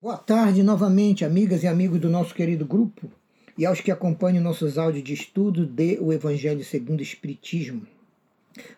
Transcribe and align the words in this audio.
Boa 0.00 0.16
tarde 0.16 0.62
novamente, 0.62 1.24
amigas 1.24 1.64
e 1.64 1.66
amigos 1.66 1.98
do 1.98 2.08
nosso 2.08 2.32
querido 2.32 2.64
grupo 2.64 3.10
e 3.58 3.66
aos 3.66 3.80
que 3.80 3.90
acompanham 3.90 4.40
nossos 4.40 4.78
áudios 4.78 5.02
de 5.02 5.12
estudo 5.12 5.66
de 5.66 5.98
O 6.00 6.12
Evangelho 6.12 6.64
segundo 6.64 7.00
o 7.00 7.02
Espiritismo. 7.02 7.84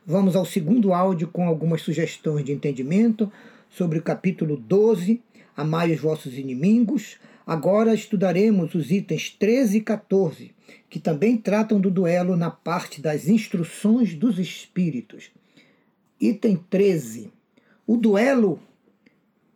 Vamos 0.06 0.34
ao 0.34 0.46
segundo 0.46 0.94
áudio 0.94 1.28
com 1.28 1.46
algumas 1.46 1.82
sugestões 1.82 2.42
de 2.42 2.52
entendimento 2.52 3.30
sobre 3.68 3.98
o 3.98 4.02
capítulo 4.02 4.56
12, 4.56 5.20
Amai 5.54 5.92
os 5.92 6.00
vossos 6.00 6.38
inimigos. 6.38 7.18
Agora 7.46 7.92
estudaremos 7.92 8.74
os 8.74 8.90
itens 8.90 9.28
13 9.28 9.76
e 9.76 9.80
14, 9.82 10.54
que 10.88 10.98
também 10.98 11.36
tratam 11.36 11.78
do 11.78 11.90
duelo 11.90 12.34
na 12.34 12.50
parte 12.50 12.98
das 12.98 13.28
instruções 13.28 14.14
dos 14.14 14.38
espíritos. 14.38 15.30
Item 16.18 16.64
13. 16.70 17.30
O 17.86 17.98
duelo 17.98 18.58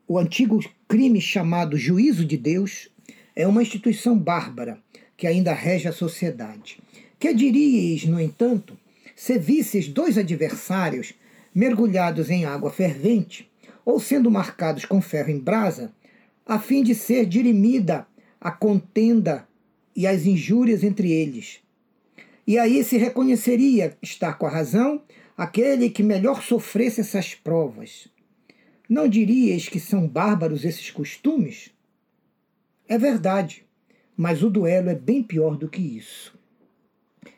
o 0.07 0.19
antigo 0.19 0.61
crime 0.87 1.21
chamado 1.21 1.77
juízo 1.77 2.25
de 2.25 2.37
Deus 2.37 2.91
é 3.35 3.47
uma 3.47 3.63
instituição 3.63 4.19
bárbara 4.19 4.79
que 5.17 5.27
ainda 5.27 5.53
rege 5.53 5.89
a 5.89 5.93
sociedade. 5.93 6.79
Que 7.19 7.33
diríeis, 7.33 8.05
no 8.05 8.21
entanto, 8.21 8.77
se 9.17 9.39
visses 9.39 9.89
dois 9.89 10.19
adversários 10.19 11.15
mergulhados 11.55 12.29
em 12.31 12.45
água 12.45 12.71
fervente 12.71 13.51
ou 13.85 13.99
sendo 13.99 14.31
marcados 14.31 14.85
com 14.85 15.01
ferro 15.01 15.31
em 15.31 15.39
brasa, 15.39 15.93
a 16.45 16.59
fim 16.59 16.83
de 16.83 16.95
ser 16.95 17.27
dirimida 17.27 18.07
a 18.41 18.51
contenda 18.51 19.47
e 19.97 20.07
as 20.07 20.27
injúrias 20.27 20.85
entre 20.85 21.11
eles. 21.11 21.61
E 22.47 22.59
aí 22.59 22.85
se 22.85 22.99
reconheceria 22.99 23.97
estar 24.03 24.35
com 24.35 24.47
a 24.47 24.51
razão 24.51 25.01
aquele 25.37 25.89
que 25.89 26.03
melhor 26.03 26.43
sofresse 26.43 27.01
essas 27.01 27.35
provas. 27.35 28.09
Não 28.89 29.09
dirias 29.09 29.67
que 29.67 29.81
são 29.81 30.07
bárbaros 30.07 30.65
esses 30.65 30.91
costumes? 30.91 31.71
É 32.87 32.99
verdade, 32.99 33.65
mas 34.15 34.43
o 34.43 34.51
duelo 34.51 34.91
é 34.91 34.95
bem 34.95 35.23
pior 35.23 35.57
do 35.57 35.69
que 35.69 35.81
isso. 35.81 36.39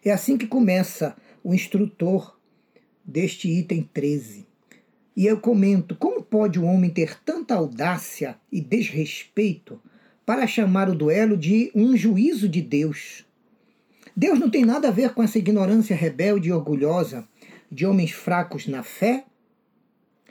É 0.05 0.11
assim 0.11 0.37
que 0.37 0.47
começa 0.47 1.17
o 1.45 1.55
instrutor 1.55 2.37
deste 3.05 3.49
item 3.49 3.89
13. 3.95 4.45
E 5.17 5.25
eu 5.25 5.39
comento: 5.39 5.95
como 5.95 6.21
pode 6.21 6.59
o 6.59 6.65
homem 6.65 6.91
ter 6.91 7.17
tanta 7.23 7.55
audácia 7.55 8.37
e 8.51 8.61
desrespeito 8.61 9.81
para 10.27 10.49
chamar 10.49 10.89
o 10.91 10.97
duelo 10.97 11.37
de 11.37 11.71
um 11.77 11.97
juízo 11.97 12.49
de 12.49 12.61
Deus? 12.61 13.25
Deus 14.17 14.41
não 14.41 14.51
tem 14.51 14.65
nada 14.65 14.89
a 14.89 14.91
ver 14.93 15.15
com 15.15 15.23
essa 15.23 15.39
ignorância 15.39 15.95
rebelde 15.95 16.49
e 16.49 16.53
orgulhosa 16.53 17.27
de 17.71 17.87
homens 17.87 18.11
fracos 18.11 18.67
na 18.67 18.83
fé 18.83 19.25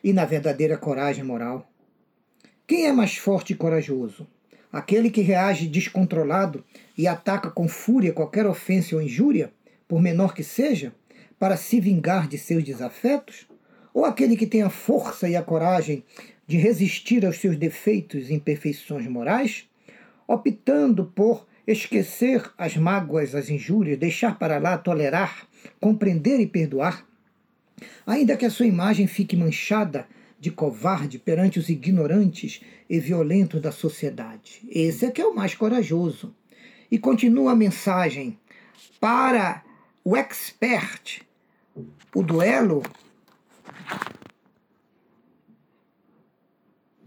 e 0.05 0.13
na 0.13 0.23
verdadeira 0.23 0.77
coragem 0.77 1.23
moral. 1.23 1.67
Quem 2.67 2.85
é 2.85 2.91
mais 2.91 3.17
forte 3.17 3.53
e 3.53 3.55
corajoso? 3.55 4.27
Aquele 4.71 5.09
que 5.09 5.21
reage 5.21 5.65
descontrolado 5.65 6.63
e 6.95 7.07
ataca 7.07 7.49
com 7.49 7.67
fúria 7.67 8.13
qualquer 8.13 8.45
ofensa 8.45 8.95
ou 8.95 9.01
injúria, 9.01 9.51
por 9.87 9.99
menor 9.99 10.35
que 10.35 10.43
seja, 10.43 10.93
para 11.39 11.57
se 11.57 11.79
vingar 11.79 12.27
de 12.27 12.37
seus 12.37 12.63
desafetos? 12.63 13.47
Ou 13.95 14.05
aquele 14.05 14.37
que 14.37 14.45
tem 14.45 14.61
a 14.61 14.69
força 14.69 15.27
e 15.27 15.35
a 15.35 15.41
coragem 15.41 16.03
de 16.45 16.57
resistir 16.57 17.25
aos 17.25 17.39
seus 17.39 17.57
defeitos 17.57 18.29
e 18.29 18.35
imperfeições 18.35 19.07
morais, 19.07 19.67
optando 20.27 21.05
por 21.15 21.47
esquecer 21.65 22.47
as 22.59 22.77
mágoas, 22.77 23.33
as 23.33 23.49
injúrias, 23.49 23.97
deixar 23.97 24.37
para 24.37 24.59
lá, 24.59 24.77
tolerar, 24.77 25.47
compreender 25.79 26.39
e 26.39 26.45
perdoar? 26.45 27.07
Ainda 28.05 28.37
que 28.37 28.45
a 28.45 28.49
sua 28.49 28.65
imagem 28.65 29.07
fique 29.07 29.35
manchada 29.35 30.07
de 30.39 30.51
covarde 30.51 31.17
perante 31.17 31.59
os 31.59 31.69
ignorantes 31.69 32.61
e 32.89 32.99
violentos 32.99 33.61
da 33.61 33.71
sociedade. 33.71 34.61
Esse 34.69 35.05
é 35.05 35.11
que 35.11 35.21
é 35.21 35.25
o 35.25 35.35
mais 35.35 35.55
corajoso. 35.55 36.35
E 36.89 36.99
continua 36.99 37.53
a 37.53 37.55
mensagem 37.55 38.37
para 38.99 39.63
o 40.03 40.15
expert. 40.15 41.21
O 42.13 42.21
duelo 42.21 42.83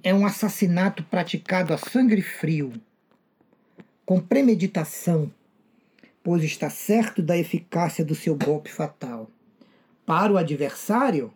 é 0.02 0.12
um 0.12 0.26
assassinato 0.26 1.04
praticado 1.04 1.72
a 1.72 1.78
sangue 1.78 2.20
frio, 2.20 2.72
com 4.04 4.20
premeditação, 4.20 5.32
pois 6.22 6.42
está 6.42 6.68
certo 6.68 7.22
da 7.22 7.38
eficácia 7.38 8.04
do 8.04 8.14
seu 8.14 8.34
golpe 8.34 8.70
fatal 8.70 9.30
para 10.08 10.32
o 10.32 10.38
adversário, 10.38 11.30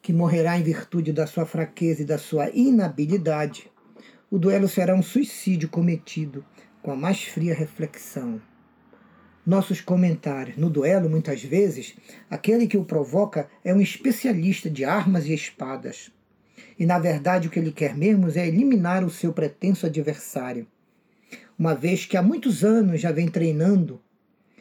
que 0.00 0.12
morrerá 0.12 0.56
em 0.56 0.62
virtude 0.62 1.12
da 1.12 1.26
sua 1.26 1.44
fraqueza 1.44 2.02
e 2.02 2.04
da 2.04 2.16
sua 2.16 2.48
inabilidade, 2.50 3.68
o 4.30 4.38
duelo 4.38 4.68
será 4.68 4.94
um 4.94 5.02
suicídio 5.02 5.68
cometido 5.68 6.44
com 6.80 6.92
a 6.92 6.96
mais 6.96 7.24
fria 7.24 7.52
reflexão. 7.52 8.40
Nossos 9.44 9.80
comentários. 9.80 10.56
No 10.56 10.70
duelo, 10.70 11.10
muitas 11.10 11.42
vezes, 11.42 11.96
aquele 12.30 12.68
que 12.68 12.76
o 12.76 12.84
provoca 12.84 13.48
é 13.64 13.74
um 13.74 13.80
especialista 13.80 14.70
de 14.70 14.84
armas 14.84 15.26
e 15.26 15.34
espadas. 15.34 16.12
E, 16.78 16.86
na 16.86 17.00
verdade, 17.00 17.48
o 17.48 17.50
que 17.50 17.58
ele 17.58 17.72
quer 17.72 17.96
mesmo 17.96 18.30
é 18.30 18.46
eliminar 18.46 19.02
o 19.02 19.10
seu 19.10 19.32
pretenso 19.32 19.86
adversário. 19.86 20.68
Uma 21.58 21.74
vez 21.74 22.06
que 22.06 22.16
há 22.16 22.22
muitos 22.22 22.62
anos 22.62 23.00
já 23.00 23.10
vem 23.10 23.26
treinando 23.26 24.00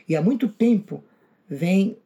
e 0.09 0.16
há 0.16 0.24
muito 0.24 0.50
tempo 0.50 1.03
vem 1.48 2.01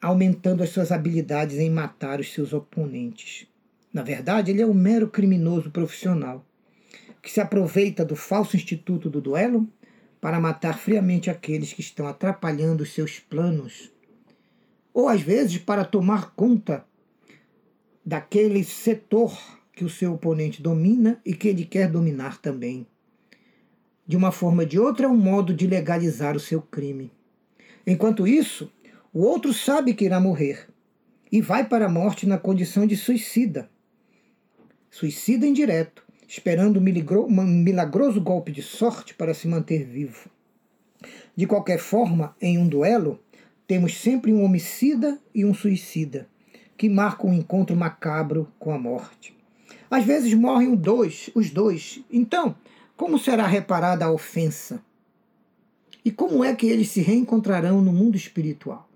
aumentando 0.00 0.62
as 0.62 0.70
suas 0.70 0.92
habilidades 0.92 1.58
em 1.58 1.70
matar 1.70 2.20
os 2.20 2.32
seus 2.32 2.52
oponentes. 2.52 3.46
Na 3.92 4.02
verdade, 4.02 4.50
ele 4.50 4.62
é 4.62 4.66
um 4.66 4.74
mero 4.74 5.08
criminoso 5.08 5.70
profissional 5.70 6.44
que 7.22 7.30
se 7.30 7.40
aproveita 7.40 8.04
do 8.04 8.14
falso 8.14 8.56
instituto 8.56 9.10
do 9.10 9.20
duelo 9.20 9.68
para 10.20 10.40
matar 10.40 10.78
friamente 10.78 11.30
aqueles 11.30 11.72
que 11.72 11.80
estão 11.80 12.06
atrapalhando 12.06 12.82
os 12.82 12.92
seus 12.92 13.18
planos, 13.18 13.90
ou 14.92 15.08
às 15.08 15.20
vezes 15.20 15.58
para 15.58 15.84
tomar 15.84 16.32
conta 16.34 16.84
daquele 18.04 18.64
setor 18.64 19.36
que 19.72 19.84
o 19.84 19.88
seu 19.88 20.14
oponente 20.14 20.62
domina 20.62 21.20
e 21.24 21.34
que 21.34 21.48
ele 21.48 21.64
quer 21.64 21.90
dominar 21.90 22.38
também. 22.38 22.86
De 24.06 24.16
uma 24.16 24.32
forma 24.32 24.62
ou 24.62 24.68
de 24.68 24.78
outra, 24.78 25.06
é 25.06 25.08
um 25.08 25.16
modo 25.16 25.52
de 25.52 25.66
legalizar 25.66 26.34
o 26.34 26.40
seu 26.40 26.62
crime. 26.62 27.12
Enquanto 27.86 28.26
isso, 28.26 28.72
o 29.12 29.22
outro 29.22 29.54
sabe 29.54 29.94
que 29.94 30.04
irá 30.04 30.20
morrer 30.20 30.68
e 31.32 31.40
vai 31.40 31.66
para 31.66 31.86
a 31.86 31.88
morte 31.88 32.26
na 32.26 32.36
condição 32.36 32.86
de 32.86 32.94
suicida. 32.94 33.70
Suicida 34.90 35.46
indireto, 35.46 36.04
esperando 36.26 36.78
um 36.78 36.82
milagroso 36.82 38.20
golpe 38.20 38.52
de 38.52 38.62
sorte 38.62 39.14
para 39.14 39.32
se 39.32 39.48
manter 39.48 39.84
vivo. 39.84 40.28
De 41.34 41.46
qualquer 41.46 41.78
forma, 41.78 42.36
em 42.40 42.58
um 42.58 42.68
duelo, 42.68 43.18
temos 43.66 43.98
sempre 43.98 44.32
um 44.32 44.42
homicida 44.42 45.18
e 45.34 45.44
um 45.44 45.54
suicida, 45.54 46.28
que 46.76 46.88
marcam 46.88 47.30
um 47.30 47.34
encontro 47.34 47.74
macabro 47.74 48.52
com 48.58 48.72
a 48.72 48.78
morte. 48.78 49.34
Às 49.90 50.04
vezes 50.04 50.34
morrem 50.34 50.74
dois, 50.74 51.30
os 51.34 51.50
dois. 51.50 52.00
Então, 52.10 52.54
como 52.96 53.18
será 53.18 53.46
reparada 53.46 54.04
a 54.04 54.12
ofensa? 54.12 54.82
E 56.04 56.10
como 56.10 56.44
é 56.44 56.54
que 56.54 56.66
eles 56.66 56.90
se 56.90 57.00
reencontrarão 57.00 57.80
no 57.80 57.92
mundo 57.92 58.16
espiritual? 58.16 58.87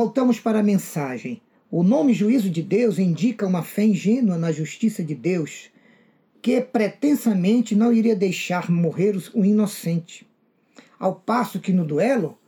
Voltamos 0.00 0.38
para 0.38 0.60
a 0.60 0.62
mensagem. 0.62 1.42
O 1.68 1.82
nome 1.82 2.14
juízo 2.14 2.48
de 2.48 2.62
Deus 2.62 3.00
indica 3.00 3.44
uma 3.44 3.64
fé 3.64 3.84
ingênua 3.84 4.38
na 4.38 4.52
justiça 4.52 5.02
de 5.02 5.12
Deus, 5.12 5.70
que 6.40 6.60
pretensamente 6.60 7.74
não 7.74 7.92
iria 7.92 8.14
deixar 8.14 8.70
morrer 8.70 9.16
o 9.34 9.44
inocente. 9.44 10.24
Ao 11.00 11.16
passo 11.16 11.58
que 11.58 11.72
no 11.72 11.84
duelo, 11.84 12.38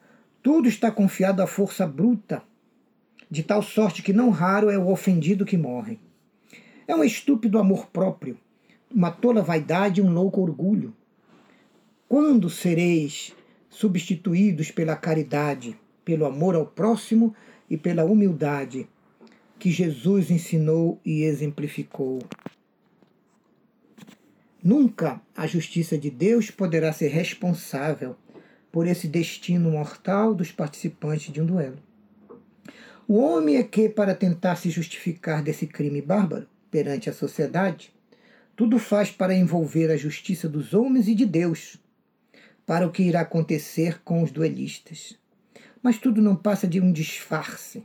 tudo 0.41 0.69
está 0.69 0.93
confiado 0.93 1.43
à 1.43 1.47
força 1.49 1.85
bruta, 1.89 2.41
de 3.29 3.43
tal 3.43 3.65
sorte 3.65 4.01
que 4.01 4.13
não 4.13 4.31
raro 4.31 4.71
é 4.71 4.79
o 4.79 4.89
ofendido 4.89 5.45
que 5.45 5.59
morre. 5.59 5.99
É 6.87 6.95
um 6.95 7.03
estúpido 7.03 7.59
amor 7.59 7.89
próprio, 7.89 8.39
uma 8.89 9.11
tola 9.11 9.43
vaidade 9.43 10.01
e 10.01 10.05
um 10.05 10.13
louco 10.13 10.41
orgulho. 10.41 10.95
Quando 12.09 12.49
sereis 12.49 13.35
substituídos 13.69 14.71
pela 14.71 14.95
caridade? 14.95 15.77
Pelo 16.11 16.27
amor 16.27 16.57
ao 16.57 16.67
próximo 16.67 17.33
e 17.71 17.77
pela 17.77 18.05
humildade 18.05 18.89
que 19.61 19.71
Jesus 19.71 20.29
ensinou 20.29 21.01
e 21.05 21.23
exemplificou. 21.23 22.19
Nunca 24.61 25.21
a 25.37 25.47
justiça 25.47 25.97
de 25.97 26.11
Deus 26.11 26.51
poderá 26.51 26.93
ser 26.93 27.11
responsável 27.11 28.17
por 28.73 28.89
esse 28.89 29.07
destino 29.07 29.71
mortal 29.71 30.35
dos 30.35 30.51
participantes 30.51 31.33
de 31.33 31.41
um 31.41 31.47
duelo. 31.47 31.79
O 33.07 33.17
homem 33.19 33.59
é 33.59 33.63
que, 33.63 33.89
para 33.89 34.13
tentar 34.13 34.57
se 34.57 34.69
justificar 34.69 35.45
desse 35.45 35.65
crime 35.65 36.03
bárbaro 36.03 36.49
perante 36.73 37.09
a 37.09 37.13
sociedade, 37.13 37.95
tudo 38.57 38.81
faz 38.81 39.13
para 39.13 39.33
envolver 39.33 39.93
a 39.93 39.97
justiça 39.97 40.49
dos 40.49 40.75
homens 40.75 41.07
e 41.07 41.15
de 41.15 41.25
Deus, 41.25 41.77
para 42.67 42.85
o 42.85 42.91
que 42.91 43.05
irá 43.05 43.21
acontecer 43.21 44.03
com 44.03 44.25
os 44.25 44.33
duelistas. 44.33 45.20
Mas 45.83 45.99
tudo 45.99 46.21
não 46.21 46.37
passa 46.37 46.67
de 46.67 46.81
um 46.81 46.93
disfarce 46.93 47.83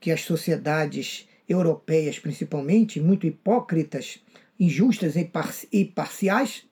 que 0.00 0.10
as 0.10 0.22
sociedades 0.22 1.28
europeias, 1.48 2.18
principalmente, 2.18 3.00
muito 3.00 3.26
hipócritas, 3.26 4.20
injustas 4.58 5.14
e 5.16 5.84
parciais, 5.84 6.64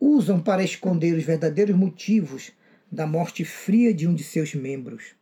usam 0.00 0.40
para 0.40 0.62
esconder 0.62 1.14
os 1.14 1.24
verdadeiros 1.24 1.76
motivos 1.76 2.52
da 2.90 3.06
morte 3.06 3.44
fria 3.44 3.92
de 3.92 4.06
um 4.06 4.14
de 4.14 4.22
seus 4.22 4.54
membros. 4.54 5.14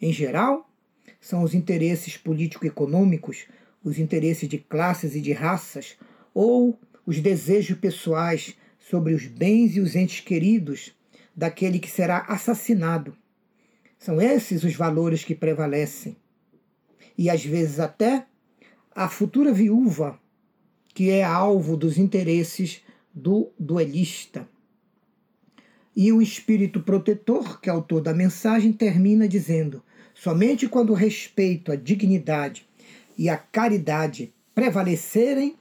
Em 0.00 0.12
geral, 0.12 0.68
são 1.20 1.42
os 1.42 1.54
interesses 1.54 2.16
político-econômicos, 2.16 3.46
os 3.84 3.98
interesses 3.98 4.48
de 4.48 4.58
classes 4.58 5.14
e 5.14 5.20
de 5.20 5.32
raças, 5.32 5.96
ou 6.34 6.78
os 7.06 7.20
desejos 7.20 7.78
pessoais 7.78 8.56
sobre 8.78 9.14
os 9.14 9.26
bens 9.26 9.76
e 9.76 9.80
os 9.80 9.94
entes 9.94 10.20
queridos 10.20 10.92
daquele 11.34 11.78
que 11.78 11.90
será 11.90 12.18
assassinado. 12.28 13.16
São 14.02 14.20
esses 14.20 14.64
os 14.64 14.74
valores 14.74 15.22
que 15.22 15.32
prevalecem. 15.32 16.16
E 17.16 17.30
às 17.30 17.44
vezes 17.44 17.78
até 17.78 18.26
a 18.92 19.08
futura 19.08 19.52
viúva, 19.52 20.18
que 20.92 21.08
é 21.08 21.22
alvo 21.22 21.76
dos 21.76 21.98
interesses 21.98 22.82
do 23.14 23.52
duelista. 23.56 24.48
E 25.94 26.10
o 26.10 26.20
espírito 26.20 26.80
protetor, 26.82 27.60
que 27.60 27.70
é 27.70 27.72
autor 27.72 28.00
da 28.00 28.12
mensagem, 28.12 28.72
termina 28.72 29.28
dizendo: 29.28 29.80
somente 30.12 30.68
quando 30.68 30.90
o 30.90 30.96
respeito, 30.96 31.70
a 31.70 31.76
dignidade 31.76 32.66
e 33.16 33.28
a 33.28 33.36
caridade 33.36 34.34
prevalecerem, 34.52 35.56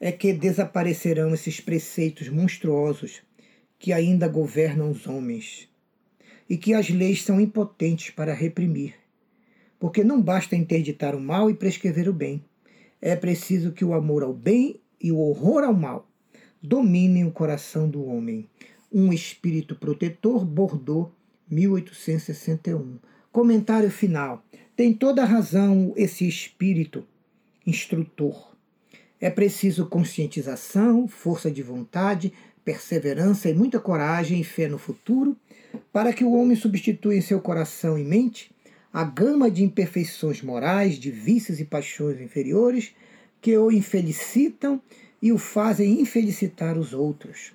é 0.00 0.10
que 0.10 0.32
desaparecerão 0.32 1.34
esses 1.34 1.60
preceitos 1.60 2.30
monstruosos 2.30 3.20
que 3.78 3.92
ainda 3.92 4.26
governam 4.26 4.90
os 4.90 5.06
homens 5.06 5.68
e 6.48 6.56
que 6.56 6.74
as 6.74 6.90
leis 6.90 7.22
são 7.22 7.40
impotentes 7.40 8.10
para 8.10 8.34
reprimir. 8.34 8.94
Porque 9.78 10.04
não 10.04 10.20
basta 10.20 10.56
interditar 10.56 11.14
o 11.14 11.20
mal 11.20 11.50
e 11.50 11.54
prescrever 11.54 12.08
o 12.08 12.12
bem. 12.12 12.44
É 13.00 13.14
preciso 13.14 13.72
que 13.72 13.84
o 13.84 13.94
amor 13.94 14.22
ao 14.22 14.32
bem 14.32 14.80
e 15.00 15.12
o 15.12 15.18
horror 15.18 15.64
ao 15.64 15.74
mal 15.74 16.08
dominem 16.62 17.26
o 17.26 17.30
coração 17.30 17.88
do 17.88 18.04
homem. 18.04 18.48
Um 18.90 19.12
espírito 19.12 19.74
protetor, 19.74 20.44
Bordeaux, 20.44 21.12
1861. 21.50 22.98
Comentário 23.30 23.90
final. 23.90 24.42
Tem 24.74 24.94
toda 24.94 25.24
razão 25.24 25.92
esse 25.96 26.26
espírito 26.26 27.06
instrutor. 27.66 28.54
É 29.20 29.30
preciso 29.30 29.86
conscientização, 29.86 31.06
força 31.06 31.50
de 31.50 31.62
vontade, 31.62 32.32
perseverança 32.64 33.48
e 33.48 33.54
muita 33.54 33.78
coragem 33.78 34.40
e 34.40 34.44
fé 34.44 34.68
no 34.68 34.78
futuro 34.78 35.36
para 35.92 36.12
que 36.12 36.24
o 36.24 36.32
homem 36.32 36.56
substitua 36.56 37.14
em 37.14 37.20
seu 37.20 37.40
coração 37.40 37.98
e 37.98 38.04
mente 38.04 38.50
a 38.92 39.02
gama 39.02 39.50
de 39.50 39.64
imperfeições 39.64 40.40
morais, 40.40 40.98
de 40.98 41.10
vícios 41.10 41.58
e 41.60 41.64
paixões 41.64 42.20
inferiores 42.20 42.94
que 43.40 43.56
o 43.58 43.70
infelicitam 43.70 44.80
e 45.20 45.32
o 45.32 45.38
fazem 45.38 46.00
infelicitar 46.00 46.78
os 46.78 46.92
outros. 46.92 47.52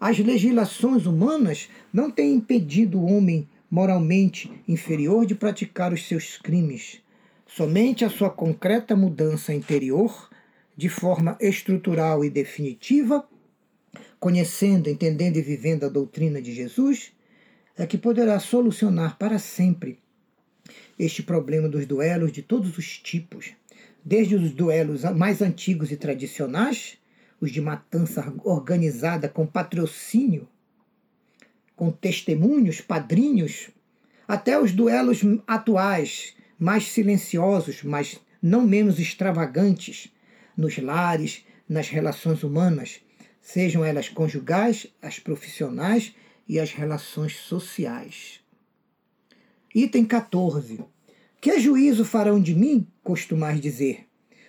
As 0.00 0.18
legislações 0.18 1.06
humanas 1.06 1.68
não 1.92 2.10
têm 2.10 2.34
impedido 2.34 2.98
o 2.98 3.04
homem 3.04 3.48
moralmente 3.70 4.50
inferior 4.66 5.24
de 5.24 5.34
praticar 5.34 5.92
os 5.92 6.06
seus 6.08 6.36
crimes. 6.36 7.00
Somente 7.46 8.04
a 8.04 8.10
sua 8.10 8.30
concreta 8.30 8.96
mudança 8.96 9.54
interior, 9.54 10.28
de 10.76 10.88
forma 10.88 11.36
estrutural 11.40 12.24
e 12.24 12.30
definitiva, 12.30 13.26
conhecendo, 14.22 14.88
entendendo 14.88 15.36
e 15.36 15.42
vivendo 15.42 15.84
a 15.84 15.88
doutrina 15.88 16.40
de 16.40 16.54
Jesus, 16.54 17.12
é 17.76 17.84
que 17.84 17.98
poderá 17.98 18.38
solucionar 18.38 19.18
para 19.18 19.36
sempre 19.36 19.98
este 20.96 21.24
problema 21.24 21.68
dos 21.68 21.86
duelos 21.86 22.30
de 22.30 22.40
todos 22.40 22.78
os 22.78 23.00
tipos, 23.00 23.52
desde 24.04 24.36
os 24.36 24.52
duelos 24.52 25.02
mais 25.02 25.42
antigos 25.42 25.90
e 25.90 25.96
tradicionais, 25.96 26.98
os 27.40 27.50
de 27.50 27.60
matança 27.60 28.32
organizada 28.44 29.28
com 29.28 29.44
patrocínio, 29.44 30.48
com 31.74 31.90
testemunhos, 31.90 32.80
padrinhos, 32.80 33.70
até 34.28 34.56
os 34.56 34.70
duelos 34.70 35.22
atuais, 35.48 36.36
mais 36.56 36.84
silenciosos, 36.84 37.82
mas 37.82 38.20
não 38.40 38.64
menos 38.64 39.00
extravagantes, 39.00 40.12
nos 40.56 40.78
lares, 40.78 41.44
nas 41.68 41.88
relações 41.88 42.44
humanas, 42.44 43.00
sejam 43.42 43.84
elas 43.84 44.08
conjugais, 44.08 44.86
as 45.02 45.18
profissionais 45.18 46.14
e 46.48 46.60
as 46.60 46.72
relações 46.72 47.36
sociais. 47.36 48.40
Item 49.74 50.04
14. 50.04 50.80
Que 51.40 51.58
juízo 51.58 52.04
farão 52.04 52.40
de 52.40 52.54
mim, 52.54 52.86
costumais 53.02 53.60
dizer, 53.60 54.06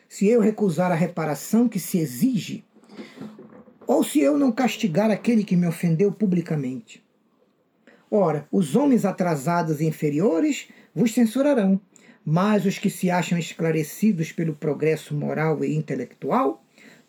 se 0.07 0.27
eu 0.27 0.39
recusar 0.39 0.91
a 0.91 0.95
reparação 0.95 1.67
que 1.67 1.79
se 1.79 1.97
exige, 1.97 2.63
ou 3.87 4.03
se 4.03 4.19
eu 4.19 4.37
não 4.37 4.51
castigar 4.51 5.09
aquele 5.09 5.43
que 5.43 5.55
me 5.55 5.67
ofendeu 5.67 6.11
publicamente? 6.11 7.03
Ora, 8.11 8.47
os 8.51 8.75
homens 8.75 9.05
atrasados 9.05 9.81
e 9.81 9.85
inferiores 9.85 10.69
vos 10.93 11.13
censurarão, 11.13 11.81
mas 12.23 12.63
os 12.63 12.77
que 12.77 12.89
se 12.89 13.09
acham 13.09 13.39
esclarecidos 13.39 14.31
pelo 14.31 14.53
progresso 14.53 15.15
moral 15.15 15.63
e 15.65 15.75
intelectual 15.75 16.62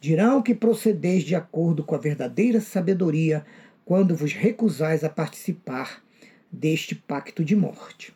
dirão 0.04 0.42
que 0.42 0.54
procedeis 0.54 1.22
de 1.22 1.34
acordo 1.34 1.82
com 1.82 1.94
a 1.94 1.98
verdadeira 1.98 2.60
sabedoria 2.60 3.42
quando 3.86 4.14
vos 4.14 4.34
recusais 4.34 5.02
a 5.02 5.08
participar 5.08 6.04
deste 6.52 6.94
pacto 6.94 7.42
de 7.42 7.56
morte. 7.56 8.14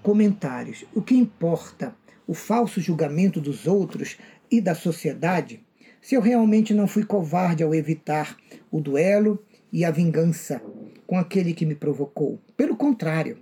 Comentários: 0.00 0.84
O 0.94 1.02
que 1.02 1.16
importa 1.16 1.92
o 2.24 2.34
falso 2.34 2.80
julgamento 2.80 3.40
dos 3.40 3.66
outros 3.66 4.16
e 4.48 4.60
da 4.60 4.72
sociedade 4.72 5.60
se 6.00 6.14
eu 6.14 6.20
realmente 6.20 6.72
não 6.72 6.86
fui 6.86 7.04
covarde 7.04 7.64
ao 7.64 7.74
evitar 7.74 8.36
o 8.70 8.80
duelo 8.80 9.44
e 9.72 9.84
a 9.84 9.90
vingança 9.90 10.62
com 11.04 11.18
aquele 11.18 11.52
que 11.52 11.66
me 11.66 11.74
provocou? 11.74 12.38
Pelo 12.56 12.76
contrário, 12.76 13.38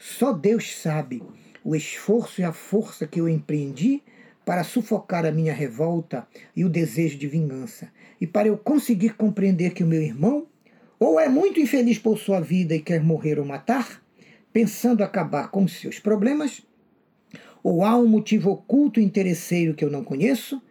só 0.00 0.32
Deus 0.32 0.74
sabe 0.74 1.22
o 1.62 1.76
esforço 1.76 2.40
e 2.40 2.44
a 2.44 2.52
força 2.52 3.06
que 3.06 3.20
eu 3.20 3.28
empreendi 3.28 4.02
para 4.44 4.64
sufocar 4.64 5.24
a 5.24 5.32
minha 5.32 5.52
revolta 5.52 6.26
e 6.54 6.64
o 6.64 6.68
desejo 6.68 7.18
de 7.18 7.26
vingança, 7.26 7.90
e 8.20 8.26
para 8.26 8.48
eu 8.48 8.56
conseguir 8.56 9.14
compreender 9.14 9.72
que 9.72 9.84
o 9.84 9.86
meu 9.86 10.02
irmão 10.02 10.46
ou 10.98 11.18
é 11.18 11.28
muito 11.28 11.58
infeliz 11.58 11.98
por 11.98 12.18
sua 12.18 12.40
vida 12.40 12.74
e 12.74 12.80
quer 12.80 13.02
morrer 13.02 13.38
ou 13.38 13.44
matar, 13.44 14.02
pensando 14.52 15.02
acabar 15.02 15.50
com 15.50 15.66
seus 15.66 15.98
problemas, 15.98 16.62
ou 17.62 17.84
há 17.84 17.96
um 17.96 18.06
motivo 18.06 18.50
oculto 18.50 19.00
e 19.00 19.04
interesseiro 19.04 19.74
que 19.74 19.84
eu 19.84 19.90
não 19.90 20.04
conheço, 20.04 20.62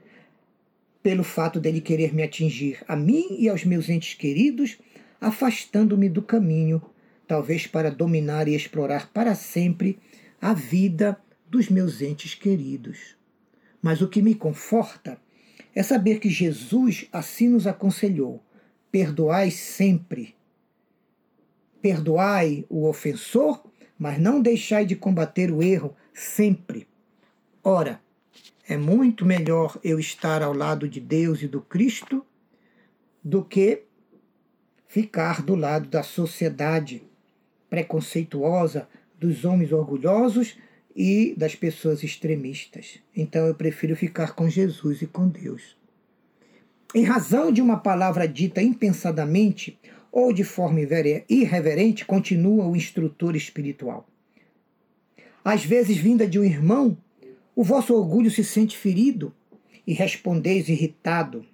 pelo 1.04 1.24
fato 1.24 1.60
dele 1.60 1.82
querer 1.82 2.14
me 2.14 2.24
atingir 2.24 2.84
a 2.88 2.96
mim 2.96 3.36
e 3.40 3.50
aos 3.50 3.66
meus 3.66 3.90
entes 3.90 4.14
queridos, 4.14 4.78
afastando-me 5.20 6.08
do 6.08 6.22
caminho, 6.22 6.82
talvez 7.28 7.68
para 7.68 7.90
dominar 7.90 8.48
e 8.48 8.56
explorar 8.56 9.12
para 9.12 9.36
sempre 9.36 10.00
a 10.40 10.54
vida 10.54 11.18
dos 11.50 11.70
meus 11.70 12.02
entes 12.02 12.36
queridos. 12.36 13.21
Mas 13.82 14.02
o 14.02 14.08
que 14.08 14.22
me 14.22 14.36
conforta 14.36 15.18
é 15.74 15.82
saber 15.82 16.20
que 16.20 16.30
Jesus 16.30 17.08
assim 17.12 17.50
nos 17.50 17.66
aconselhou 17.66 18.44
perdoai 18.92 19.50
sempre. 19.50 20.36
Perdoai 21.82 22.66
o 22.70 22.88
ofensor, 22.88 23.64
mas 23.98 24.20
não 24.20 24.42
deixai 24.42 24.86
de 24.86 24.96
combater 24.96 25.50
o 25.52 25.64
erro 25.64 25.96
sempre. 26.14 26.88
Ora, 27.64 28.02
é 28.68 28.76
muito 28.76 29.26
melhor 29.26 29.80
eu 29.84 30.00
estar 30.00 30.44
ao 30.44 30.54
lado 30.54 30.88
de 30.88 31.00
Deus 31.00 31.42
e 31.42 31.48
do 31.48 31.62
Cristo 31.62 32.26
do 33.24 33.44
que 33.44 33.84
ficar 34.88 35.42
do 35.42 35.56
lado 35.56 35.88
da 35.88 36.04
sociedade 36.04 37.04
preconceituosa, 37.70 38.88
dos 39.18 39.46
homens 39.46 39.72
orgulhosos 39.72 40.58
e 40.96 41.34
das 41.38 41.56
pessoas 41.56 42.04
extremistas. 42.04 43.00
Então 43.16 43.46
eu 43.48 43.56
prefiro 43.56 43.96
ficar 43.96 44.34
com 44.34 44.50
Jesus 44.50 45.02
e 45.02 45.08
com 45.08 45.28
Deus 45.28 45.82
em 46.94 47.04
razão 47.04 47.52
de 47.52 47.62
uma 47.62 47.78
palavra 47.78 48.28
dita 48.28 48.62
impensadamente 48.62 49.80
ou 50.12 50.34
de 50.34 50.44
forma 50.44 50.80
irreverente, 51.30 52.06
continua 52.06 52.66
o 52.66 52.76
instrutor 52.76 53.36
espiritual. 53.36 54.08
Às 55.44 55.64
vezes, 55.64 55.98
vinda 55.98 56.28
de 56.28 56.38
um 56.38 56.44
irmão, 56.44 56.98
o 57.56 57.64
vosso 57.64 57.96
orgulho 57.96 58.30
se 58.30 58.44
sente 58.44 58.78
ferido 58.78 59.34
e 59.88 59.94
respondeis 59.94 60.68
irritado. 60.68 61.46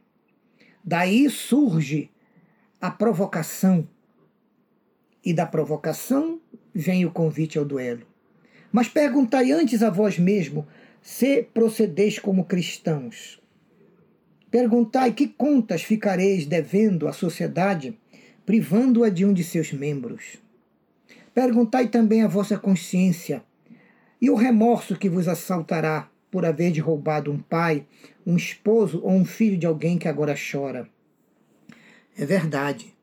Daí 0.84 1.30
surge 1.30 2.10
a 2.82 2.90
provocação. 2.90 3.88
E 5.24 5.34
da 5.34 5.46
provocação 5.46 6.42
vem 6.74 7.06
o 7.06 7.12
convite 7.12 7.60
ao 7.60 7.66
duelo. 7.66 8.06
Mas 8.72 8.88
perguntai 8.88 9.52
antes 9.52 9.82
a 9.82 9.90
vós 9.90 10.20
mesmo 10.20 10.68
se 11.02 11.44
procedeis 11.44 12.20
como 12.20 12.46
cristãos. 12.46 13.42
Perguntai 14.52 15.14
que 15.14 15.28
contas 15.28 15.84
ficareis 15.84 16.46
devendo 16.46 17.08
à 17.08 17.14
sociedade, 17.14 17.98
privando-a 18.46 19.10
de 19.10 19.26
um 19.26 19.34
de 19.34 19.44
seus 19.44 19.72
membros. 19.72 20.38
Perguntai 21.34 21.88
também 21.88 22.24
à 22.24 22.28
vossa 22.28 22.58
consciência, 22.58 23.44
e 24.20 24.30
o 24.30 24.36
remorso 24.36 24.98
que 24.98 25.10
vos 25.10 25.28
assaltará 25.28 26.10
por 26.32 26.46
haver 26.46 26.72
de 26.72 26.80
roubado 26.80 27.32
um 27.32 27.40
pai, 27.40 27.86
um 28.26 28.36
esposo 28.36 29.02
ou 29.04 29.12
um 29.12 29.26
filho 29.26 29.58
de 29.58 29.66
alguém 29.66 29.98
que 29.98 30.08
agora 30.08 30.36
chora. 30.36 30.90
É 32.18 32.26
verdade. 32.26 32.94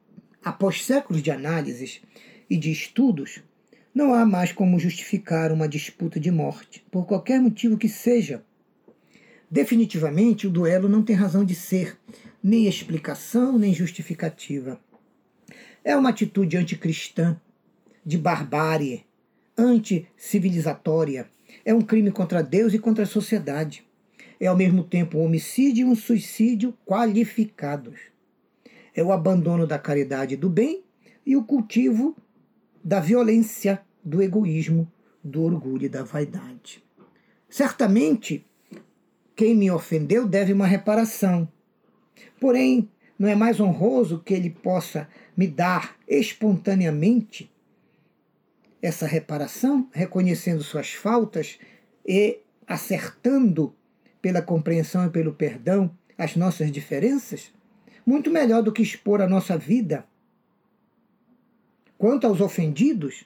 Após 0.45 0.85
séculos 0.85 1.23
de 1.23 1.31
análises 1.31 2.03
e 2.51 2.57
de 2.57 2.71
estudos, 2.71 3.43
não 3.95 4.13
há 4.13 4.27
mais 4.27 4.51
como 4.51 4.79
justificar 4.79 5.53
uma 5.53 5.69
disputa 5.69 6.19
de 6.19 6.31
morte, 6.31 6.85
por 6.91 7.07
qualquer 7.07 7.41
motivo 7.41 7.79
que 7.79 7.89
seja. 7.89 8.43
Definitivamente, 9.49 10.49
o 10.49 10.51
duelo 10.51 10.89
não 10.89 11.03
tem 11.03 11.15
razão 11.15 11.45
de 11.45 11.55
ser, 11.55 11.97
nem 12.43 12.67
explicação, 12.67 13.57
nem 13.57 13.73
justificativa. 13.73 14.81
É 15.85 15.97
uma 15.97 16.11
atitude 16.11 16.57
anticristã, 16.57 17.41
de 18.05 18.19
barbárie, 18.19 19.05
anticivilizatória. 19.57 21.29
É 21.65 21.73
um 21.73 21.81
crime 21.81 22.11
contra 22.11 22.43
Deus 22.43 22.75
e 22.75 22.81
contra 22.81 23.05
a 23.05 23.07
sociedade. 23.07 23.87
É 24.41 24.49
ao 24.49 24.57
mesmo 24.57 24.83
tempo 24.83 25.19
um 25.19 25.25
homicídio 25.25 25.87
e 25.87 25.91
um 25.91 25.95
suicídio 25.95 26.77
qualificados. 26.85 28.01
É 28.93 29.05
o 29.05 29.13
abandono 29.13 29.67
da 29.69 29.79
caridade 29.79 30.35
e 30.35 30.37
do 30.37 30.51
bem 30.51 30.83
e 31.25 31.37
o 31.37 31.45
cultivo 31.45 32.17
da 32.85 33.01
violência, 33.01 33.81
do 34.05 34.23
egoísmo, 34.23 34.91
do 35.23 35.43
orgulho 35.43 35.87
e 35.87 35.89
da 35.89 36.03
vaidade. 36.03 36.85
Certamente, 37.49 38.45
quem 39.35 39.55
me 39.55 39.71
ofendeu 39.71 40.29
deve 40.29 40.53
uma 40.53 40.67
reparação. 40.67 41.49
Porém, 42.39 42.91
não 43.19 43.29
é 43.29 43.35
mais 43.35 43.59
honroso 43.59 44.21
que 44.25 44.35
ele 44.35 44.51
possa 44.51 45.09
me 45.37 45.47
dar 45.47 45.97
espontaneamente 46.07 47.51
essa 48.83 49.07
reparação, 49.07 49.89
reconhecendo 49.93 50.63
suas 50.63 50.93
faltas 50.93 51.59
e 52.07 52.41
acertando 52.67 53.75
pela 54.21 54.43
compreensão 54.43 55.07
e 55.07 55.11
pelo 55.11 55.33
perdão 55.33 55.91
as 56.19 56.37
nossas 56.37 56.71
diferenças? 56.71 57.51
Muito 58.05 58.31
melhor 58.31 58.63
do 58.63 58.73
que 58.73 58.83
expor 58.83 59.23
a 59.23 59.27
nossa 59.27 59.57
vida. 59.57 60.05
Quanto 61.97 62.27
aos 62.27 62.41
ofendidos, 62.41 63.25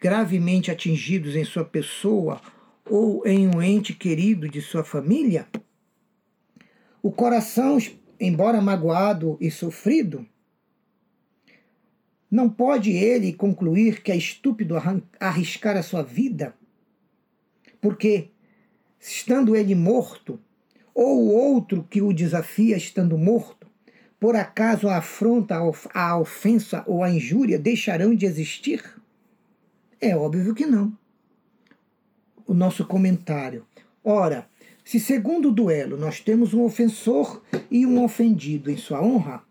gravemente 0.00 0.70
atingidos 0.70 1.36
em 1.36 1.44
sua 1.44 1.64
pessoa 1.64 2.40
ou 2.88 3.26
em 3.26 3.48
um 3.48 3.62
ente 3.62 3.94
querido 3.94 4.48
de 4.48 4.62
sua 4.62 4.82
família, 4.82 5.46
o 7.02 7.10
coração, 7.10 7.78
embora 8.18 8.60
magoado 8.60 9.36
e 9.40 9.50
sofrido, 9.50 10.26
não 12.30 12.48
pode 12.48 12.92
ele 12.92 13.32
concluir 13.32 14.02
que 14.02 14.12
é 14.12 14.16
estúpido 14.16 14.76
arriscar 15.18 15.76
a 15.76 15.82
sua 15.82 16.02
vida? 16.02 16.54
Porque, 17.80 18.28
estando 19.00 19.56
ele 19.56 19.74
morto, 19.74 20.38
ou 20.94 21.22
o 21.22 21.34
outro 21.34 21.82
que 21.90 22.00
o 22.00 22.12
desafia 22.12 22.76
estando 22.76 23.18
morto, 23.18 23.59
por 24.20 24.36
acaso 24.36 24.86
a 24.86 24.98
afronta, 24.98 25.56
a 25.94 26.18
ofensa 26.18 26.84
ou 26.86 27.02
a 27.02 27.10
injúria 27.10 27.58
deixarão 27.58 28.14
de 28.14 28.26
existir? 28.26 28.84
É 29.98 30.14
óbvio 30.14 30.54
que 30.54 30.66
não. 30.66 30.96
O 32.46 32.52
nosso 32.52 32.84
comentário. 32.84 33.66
Ora, 34.04 34.46
se 34.84 35.00
segundo 35.00 35.48
o 35.48 35.52
duelo 35.52 35.96
nós 35.96 36.20
temos 36.20 36.52
um 36.52 36.62
ofensor 36.62 37.42
e 37.70 37.86
um 37.86 38.04
ofendido 38.04 38.70
em 38.70 38.76
sua 38.76 39.02
honra, 39.02 39.42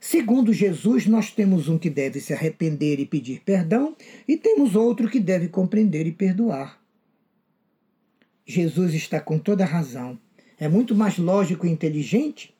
Segundo 0.00 0.52
Jesus, 0.52 1.06
nós 1.06 1.32
temos 1.32 1.68
um 1.68 1.76
que 1.76 1.90
deve 1.90 2.20
se 2.20 2.32
arrepender 2.32 3.00
e 3.00 3.04
pedir 3.04 3.42
perdão, 3.44 3.96
e 4.28 4.36
temos 4.36 4.76
outro 4.76 5.10
que 5.10 5.18
deve 5.18 5.48
compreender 5.48 6.06
e 6.06 6.12
perdoar. 6.12 6.80
Jesus 8.46 8.94
está 8.94 9.20
com 9.20 9.40
toda 9.40 9.64
razão. 9.64 10.16
É 10.56 10.68
muito 10.68 10.94
mais 10.94 11.18
lógico 11.18 11.66
e 11.66 11.70
inteligente 11.70 12.54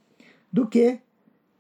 do 0.52 0.66
que 0.66 0.98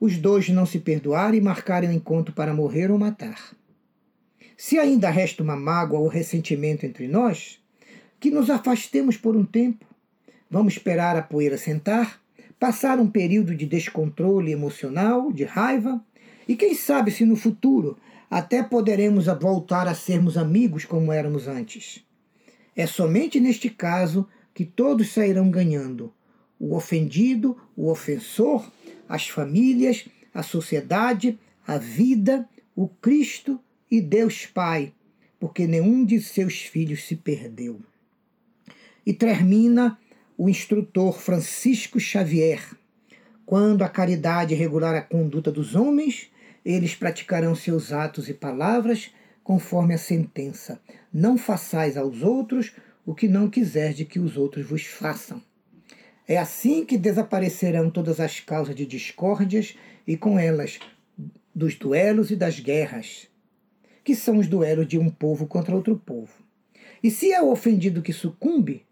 os 0.00 0.16
dois 0.16 0.48
não 0.48 0.64
se 0.64 0.78
perdoarem 0.78 1.40
e 1.40 1.42
marcarem 1.42 1.88
o 1.88 1.92
um 1.92 1.96
encontro 1.96 2.34
para 2.34 2.54
morrer 2.54 2.90
ou 2.90 2.98
matar. 2.98 3.54
Se 4.56 4.78
ainda 4.78 5.10
resta 5.10 5.42
uma 5.42 5.56
mágoa 5.56 6.00
ou 6.00 6.08
ressentimento 6.08 6.84
entre 6.84 7.08
nós, 7.08 7.60
que 8.18 8.30
nos 8.30 8.50
afastemos 8.50 9.16
por 9.16 9.36
um 9.36 9.44
tempo. 9.44 9.86
Vamos 10.50 10.74
esperar 10.74 11.16
a 11.16 11.22
poeira 11.22 11.56
sentar 11.56 12.20
passar 12.58 12.98
um 12.98 13.08
período 13.08 13.54
de 13.54 13.64
descontrole 13.66 14.50
emocional, 14.50 15.32
de 15.32 15.44
raiva, 15.44 16.02
e 16.46 16.56
quem 16.56 16.74
sabe 16.74 17.10
se 17.10 17.24
no 17.24 17.36
futuro 17.36 17.96
até 18.30 18.62
poderemos 18.62 19.26
voltar 19.40 19.86
a 19.86 19.94
sermos 19.94 20.36
amigos 20.36 20.84
como 20.84 21.12
éramos 21.12 21.46
antes. 21.46 22.04
É 22.74 22.86
somente 22.86 23.38
neste 23.38 23.70
caso 23.70 24.28
que 24.52 24.64
todos 24.64 25.12
sairão 25.12 25.50
ganhando: 25.50 26.12
o 26.58 26.74
ofendido, 26.74 27.56
o 27.76 27.90
ofensor, 27.90 28.70
as 29.08 29.28
famílias, 29.28 30.06
a 30.34 30.42
sociedade, 30.42 31.38
a 31.66 31.78
vida, 31.78 32.48
o 32.76 32.88
Cristo 32.88 33.60
e 33.90 34.00
Deus 34.00 34.46
Pai, 34.46 34.92
porque 35.40 35.66
nenhum 35.66 36.04
de 36.04 36.20
seus 36.20 36.60
filhos 36.60 37.04
se 37.04 37.16
perdeu. 37.16 37.80
E 39.06 39.12
termina 39.12 39.98
o 40.36 40.48
instrutor 40.48 41.18
Francisco 41.18 41.98
Xavier. 41.98 42.62
Quando 43.44 43.82
a 43.82 43.88
caridade 43.88 44.54
regular 44.54 44.94
a 44.94 45.00
conduta 45.00 45.50
dos 45.50 45.74
homens, 45.74 46.30
eles 46.64 46.94
praticarão 46.94 47.54
seus 47.54 47.92
atos 47.92 48.28
e 48.28 48.34
palavras 48.34 49.10
conforme 49.42 49.94
a 49.94 49.98
sentença: 49.98 50.80
Não 51.12 51.38
façais 51.38 51.96
aos 51.96 52.22
outros 52.22 52.72
o 53.06 53.14
que 53.14 53.26
não 53.26 53.48
quiserdes 53.48 54.06
que 54.06 54.20
os 54.20 54.36
outros 54.36 54.66
vos 54.66 54.84
façam. 54.84 55.42
É 56.28 56.36
assim 56.36 56.84
que 56.84 56.98
desaparecerão 56.98 57.90
todas 57.90 58.20
as 58.20 58.38
causas 58.38 58.74
de 58.74 58.84
discórdias 58.84 59.74
e 60.06 60.14
com 60.14 60.38
elas 60.38 60.78
dos 61.54 61.74
duelos 61.74 62.30
e 62.30 62.36
das 62.36 62.60
guerras, 62.60 63.28
que 64.04 64.14
são 64.14 64.36
os 64.36 64.46
duelos 64.46 64.86
de 64.86 64.98
um 64.98 65.08
povo 65.08 65.46
contra 65.46 65.74
outro 65.74 65.96
povo. 65.96 66.32
E 67.02 67.10
se 67.10 67.32
é 67.32 67.40
o 67.40 67.50
ofendido 67.50 68.02
que 68.02 68.12
sucumbe, 68.12 68.86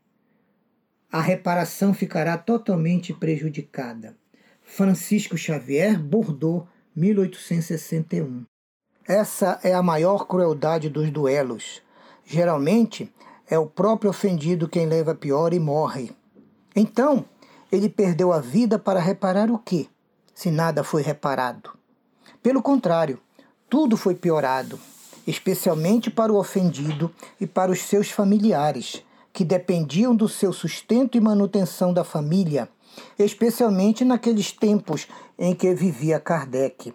a 1.12 1.21
reparação 1.21 1.93
ficará 1.93 2.38
totalmente 2.38 3.12
prejudicada. 3.12 4.16
Francisco 4.62 5.37
Xavier, 5.37 6.02
Bordeaux, 6.02 6.66
1861. 6.97 8.45
Essa 9.07 9.61
é 9.62 9.75
a 9.75 9.83
maior 9.83 10.26
crueldade 10.26 10.88
dos 10.88 11.11
duelos. 11.11 11.83
Geralmente, 12.25 13.12
é 13.49 13.59
o 13.59 13.66
próprio 13.66 14.11
ofendido 14.11 14.69
quem 14.69 14.87
leva 14.87 15.14
pior 15.14 15.52
e 15.52 15.61
morre. 15.61 16.11
Então, 16.76 17.25
ele 17.73 17.88
perdeu 17.88 18.33
a 18.33 18.38
vida 18.38 18.78
para 18.78 19.00
reparar 19.00 19.50
o 19.50 19.59
quê? 19.59 19.88
Se 20.35 20.50
nada 20.50 20.85
foi 20.85 21.00
reparado. 21.00 21.71
Pelo 22.42 22.61
contrário, 22.61 23.18
tudo 23.68 23.97
foi 23.97 24.14
piorado, 24.14 24.78
especialmente 25.26 26.11
para 26.11 26.30
o 26.30 26.37
ofendido 26.37 27.11
e 27.40 27.47
para 27.47 27.73
os 27.73 27.80
seus 27.80 28.11
familiares, 28.11 29.02
que 29.33 29.42
dependiam 29.42 30.14
do 30.14 30.28
seu 30.28 30.52
sustento 30.52 31.16
e 31.16 31.21
manutenção 31.21 31.95
da 31.95 32.04
família, 32.04 32.68
especialmente 33.18 34.04
naqueles 34.04 34.52
tempos 34.52 35.09
em 35.38 35.54
que 35.54 35.75
vivia 35.75 36.21
Kardec. 36.21 36.95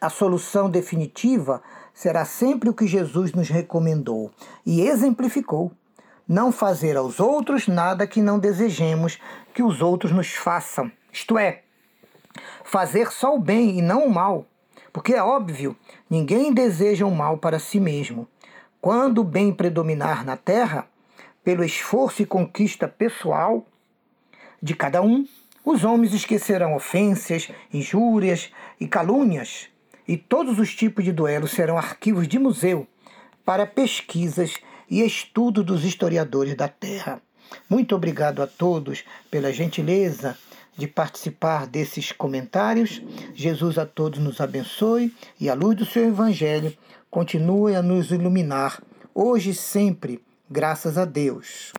A 0.00 0.08
solução 0.08 0.70
definitiva 0.70 1.62
será 1.92 2.24
sempre 2.24 2.68
o 2.68 2.74
que 2.74 2.86
Jesus 2.86 3.32
nos 3.32 3.48
recomendou 3.48 4.30
e 4.64 4.80
exemplificou: 4.80 5.72
não 6.32 6.50
fazer 6.50 6.96
aos 6.96 7.20
outros 7.20 7.68
nada 7.68 8.06
que 8.06 8.22
não 8.22 8.38
desejemos 8.38 9.18
que 9.52 9.62
os 9.62 9.82
outros 9.82 10.10
nos 10.10 10.32
façam. 10.32 10.90
Isto 11.12 11.36
é, 11.36 11.60
fazer 12.64 13.12
só 13.12 13.36
o 13.36 13.38
bem 13.38 13.78
e 13.78 13.82
não 13.82 14.06
o 14.06 14.10
mal. 14.10 14.46
Porque 14.94 15.12
é 15.12 15.22
óbvio, 15.22 15.76
ninguém 16.08 16.50
deseja 16.50 17.04
o 17.04 17.14
mal 17.14 17.36
para 17.36 17.58
si 17.58 17.78
mesmo. 17.78 18.26
Quando 18.80 19.18
o 19.18 19.24
bem 19.24 19.52
predominar 19.52 20.24
na 20.24 20.34
terra, 20.34 20.86
pelo 21.44 21.62
esforço 21.62 22.22
e 22.22 22.26
conquista 22.26 22.88
pessoal 22.88 23.66
de 24.62 24.74
cada 24.74 25.02
um, 25.02 25.26
os 25.62 25.84
homens 25.84 26.14
esquecerão 26.14 26.74
ofensas, 26.74 27.50
injúrias 27.70 28.50
e 28.80 28.88
calúnias, 28.88 29.68
e 30.08 30.16
todos 30.16 30.58
os 30.58 30.74
tipos 30.74 31.04
de 31.04 31.12
duelos 31.12 31.50
serão 31.50 31.76
arquivos 31.76 32.26
de 32.26 32.38
museu 32.38 32.86
para 33.44 33.66
pesquisas 33.66 34.56
e 34.92 35.00
estudo 35.00 35.64
dos 35.64 35.86
historiadores 35.86 36.54
da 36.54 36.68
Terra. 36.68 37.22
Muito 37.66 37.96
obrigado 37.96 38.42
a 38.42 38.46
todos 38.46 39.04
pela 39.30 39.50
gentileza 39.50 40.36
de 40.76 40.86
participar 40.86 41.66
desses 41.66 42.12
comentários. 42.12 43.00
Jesus 43.34 43.78
a 43.78 43.86
todos 43.86 44.18
nos 44.18 44.38
abençoe 44.38 45.10
e 45.40 45.48
a 45.48 45.54
luz 45.54 45.78
do 45.78 45.86
seu 45.86 46.06
Evangelho 46.08 46.76
continue 47.10 47.74
a 47.74 47.80
nos 47.80 48.10
iluminar, 48.10 48.82
hoje 49.14 49.50
e 49.50 49.54
sempre 49.54 50.20
Graças 50.50 50.98
a 50.98 51.06
Deus. 51.06 51.72